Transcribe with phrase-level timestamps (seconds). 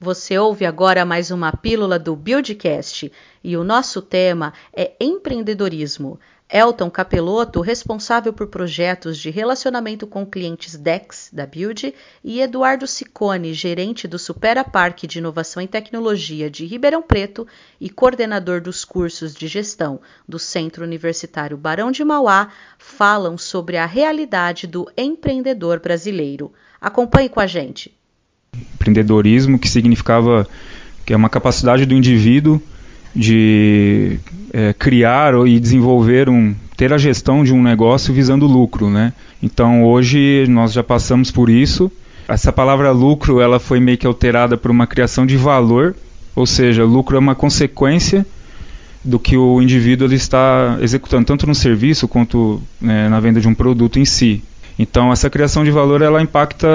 [0.00, 3.10] Você ouve agora mais uma pílula do Buildcast
[3.42, 6.20] e o nosso tema é empreendedorismo.
[6.48, 11.92] Elton Capeloto, responsável por projetos de relacionamento com clientes DEX da Build,
[12.22, 17.44] e Eduardo Sicone, gerente do Supera Parque de Inovação e Tecnologia de Ribeirão Preto
[17.80, 23.86] e coordenador dos cursos de gestão do Centro Universitário Barão de Mauá, falam sobre a
[23.86, 26.52] realidade do empreendedor brasileiro.
[26.80, 27.98] Acompanhe com a gente.
[28.74, 30.46] Empreendedorismo que significava
[31.04, 32.60] que é uma capacidade do indivíduo
[33.14, 34.18] de
[34.52, 39.12] é, criar e desenvolver um ter a gestão de um negócio visando lucro, né?
[39.42, 41.90] Então hoje nós já passamos por isso.
[42.26, 45.94] Essa palavra lucro ela foi meio que alterada por uma criação de valor,
[46.34, 48.26] ou seja, lucro é uma consequência
[49.04, 53.46] do que o indivíduo ele está executando tanto no serviço quanto né, na venda de
[53.46, 54.42] um produto em si.
[54.78, 56.66] Então essa criação de valor ela impacta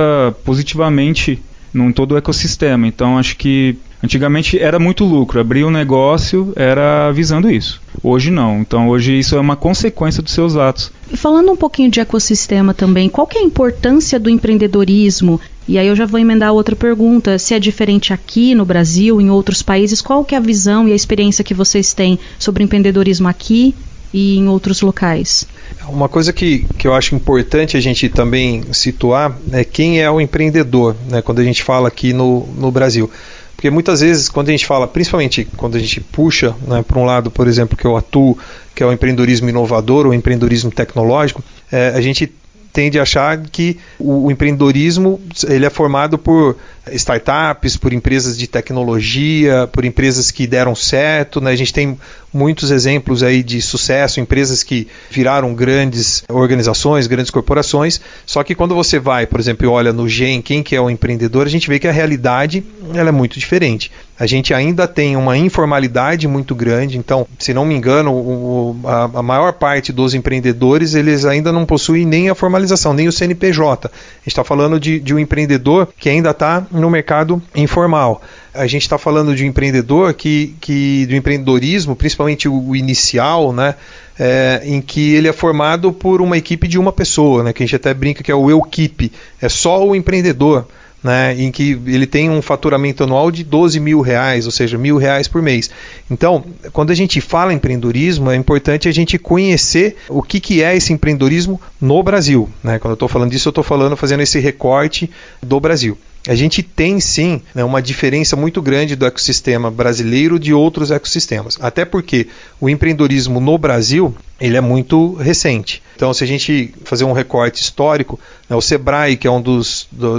[0.46, 1.42] positivamente
[1.74, 2.88] num todo o ecossistema.
[2.88, 7.82] Então acho que antigamente era muito lucro, abrir um negócio era visando isso.
[8.02, 8.60] Hoje não.
[8.62, 10.92] Então hoje isso é uma consequência dos seus atos.
[11.12, 15.40] E falando um pouquinho de ecossistema também, qual que é a importância do empreendedorismo?
[15.68, 19.30] E aí eu já vou emendar outra pergunta, se é diferente aqui no Brasil, em
[19.30, 23.28] outros países, qual que é a visão e a experiência que vocês têm sobre empreendedorismo
[23.28, 23.76] aqui
[24.14, 25.48] e em outros locais?
[25.88, 30.20] Uma coisa que, que eu acho importante a gente também situar é quem é o
[30.22, 33.10] empreendedor, né, quando a gente fala aqui no, no Brasil.
[33.56, 37.04] Porque muitas vezes, quando a gente fala, principalmente quando a gente puxa né, para um
[37.04, 38.38] lado, por exemplo, que eu atuo,
[38.74, 42.32] que é o empreendedorismo inovador ou empreendedorismo tecnológico, é, a gente
[42.72, 46.58] tende a achar que o, o empreendedorismo ele é formado por
[46.92, 51.42] startups, por empresas de tecnologia, por empresas que deram certo.
[51.42, 51.52] Né?
[51.52, 51.98] A gente tem
[52.34, 58.00] muitos exemplos aí de sucesso, empresas que viraram grandes organizações, grandes corporações.
[58.26, 60.90] Só que quando você vai, por exemplo, e olha no GEM, quem que é o
[60.90, 62.64] empreendedor, a gente vê que a realidade
[62.94, 63.92] ela é muito diferente.
[64.20, 69.04] A gente ainda tem uma informalidade muito grande, então, se não me engano, o, a,
[69.20, 73.88] a, maior parte dos empreendedores eles ainda não possuem nem a formalização, nem o CNPJ.
[73.88, 73.90] A
[74.20, 78.22] gente está falando de, de um empreendedor que ainda está no mercado informal.
[78.54, 83.54] A gente está falando de um empreendedor que, que do empreendedorismo, principalmente o, o inicial,
[83.54, 83.76] né,
[84.20, 87.66] é, em que ele é formado por uma equipe de uma pessoa, né, que a
[87.66, 89.12] gente até brinca que é o equipe,
[89.42, 90.68] é só o empreendedor
[91.04, 94.98] né, em que ele tem um faturamento anual de 12 mil reais, ou seja, mil
[94.98, 95.70] reais por mês.
[96.10, 96.44] Então,
[96.74, 100.76] quando a gente fala em empreendedorismo, é importante a gente conhecer o que, que é
[100.76, 102.50] esse empreendedorismo no Brasil.
[102.64, 102.80] Né?
[102.80, 105.10] Quando eu estou falando disso, eu estou falando fazendo esse recorte
[105.42, 105.98] do Brasil.
[106.28, 111.58] A gente tem sim né, uma diferença muito grande do ecossistema brasileiro de outros ecossistemas.
[111.62, 112.28] Até porque
[112.60, 115.82] o empreendedorismo no Brasil ele é muito recente.
[116.00, 118.18] Então, se a gente fazer um recorte histórico,
[118.50, 119.44] né, o Sebrae, que é uma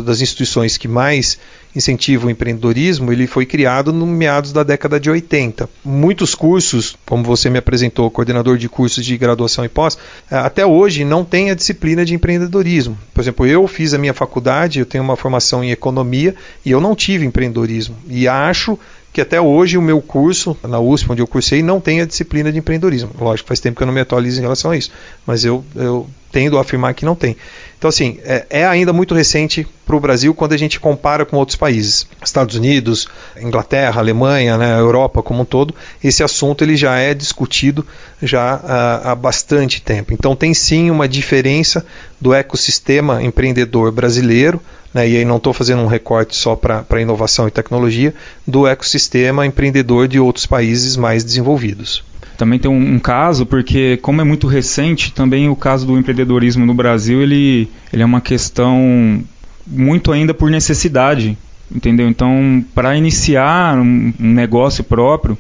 [0.05, 1.39] das instituições que mais
[1.75, 5.71] incentiva o empreendedorismo, ele foi criado no meados da década de 80.
[5.83, 9.97] Muitos cursos, como você me apresentou, coordenador de cursos de graduação e pós,
[10.31, 12.99] é, até hoje não tem a disciplina de empreendedorismo.
[13.15, 16.81] Por exemplo, eu fiz a minha faculdade, eu tenho uma formação em economia e eu
[16.83, 17.97] não tive empreendedorismo.
[18.07, 18.79] E acho
[19.13, 22.53] que até hoje o meu curso, na USP, onde eu cursei, não tem a disciplina
[22.53, 23.11] de empreendedorismo.
[23.19, 24.93] Lógico, faz tempo que eu não me atualizo em relação a isso,
[25.27, 27.37] mas eu, eu tendo a afirmar que não tem.
[27.81, 31.39] Então, assim, é, é ainda muito recente para o Brasil quando a gente compara com
[31.39, 32.07] outros países.
[32.23, 33.09] Estados Unidos,
[33.41, 35.75] Inglaterra, Alemanha, né, Europa como um todo,
[36.05, 37.87] esse assunto ele já é discutido
[38.23, 40.13] já há, há bastante tempo.
[40.13, 41.87] Então, tem sim uma diferença
[42.21, 44.61] do ecossistema empreendedor brasileiro
[44.93, 48.13] né, e aí não estou fazendo um recorte só para inovação e tecnologia,
[48.47, 52.05] do ecossistema empreendedor de outros países mais desenvolvidos.
[52.41, 56.65] Também tem um, um, caso, porque como é muito recente, também o caso do empreendedorismo
[56.65, 59.23] no Brasil, ele, ele é uma questão
[59.67, 61.37] muito ainda por necessidade,
[61.71, 62.09] entendeu?
[62.09, 65.37] Então, para iniciar um, um negócio próprio,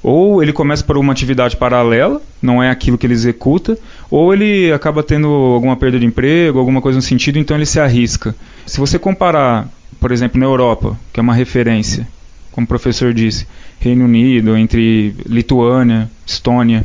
[0.00, 3.76] ou ele começa por uma atividade paralela, não é aquilo que ele executa,
[4.08, 7.80] ou ele acaba tendo alguma perda de emprego, alguma coisa no sentido, então ele se
[7.80, 8.32] arrisca.
[8.64, 9.68] Se você comparar,
[9.98, 12.06] por exemplo, na Europa, que é uma referência,
[12.58, 13.46] como o professor disse,
[13.78, 16.84] Reino Unido, entre Lituânia, Estônia,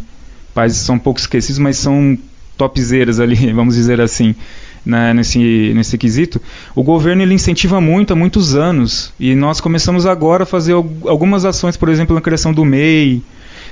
[0.53, 2.15] países que são pouco esquecidos, mas são
[2.55, 4.35] topzeiras ali, vamos dizer assim
[4.85, 6.39] né, nesse, nesse quesito,
[6.75, 9.11] o governo ele incentiva muito há muitos anos.
[9.19, 13.23] E nós começamos agora a fazer algumas ações, por exemplo, na criação do MEI,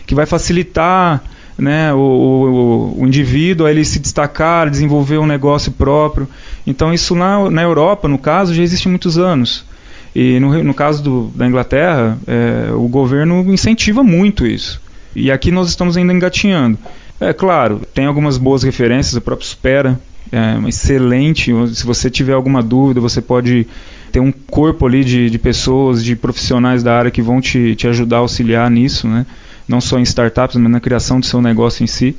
[0.08, 1.24] que vai facilitar
[1.56, 6.28] né, o, o, o, indivíduo a ele se destacar, desenvolver um negócio próprio.
[6.66, 9.70] Então isso na, na Europa, no caso, já existe há muitos anos.
[10.16, 14.82] E no, no caso do, da Inglaterra, é, o governo incentiva muito isso.
[15.16, 16.78] E aqui nós estamos ainda engatinhando.
[17.20, 20.00] É claro, tem algumas boas referências, o próprio Supera,
[20.32, 21.52] é excelente.
[21.74, 23.68] Se você tiver alguma dúvida, você pode
[24.12, 27.88] ter um corpo ali de, de pessoas, de profissionais da área que vão te, te
[27.88, 29.26] ajudar auxiliar nisso, né?
[29.68, 32.16] não só em startups, mas na criação do seu negócio em si.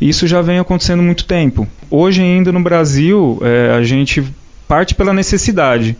[0.00, 1.66] E isso já vem acontecendo há muito tempo.
[1.90, 4.24] Hoje ainda no Brasil, é, a gente
[4.68, 5.96] parte pela necessidade.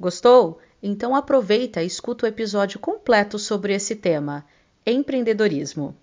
[0.00, 0.58] Gostou?
[0.82, 4.44] Então aproveita e escuta o episódio completo sobre esse tema,
[4.86, 5.94] empreendedorismo.